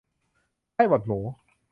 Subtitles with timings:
[0.73, 1.19] ไข้หวัดหมู